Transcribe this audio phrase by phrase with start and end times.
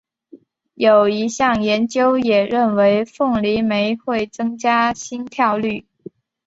[0.73, 5.85] 有一项研究也认为凤梨酶会增加心跳率。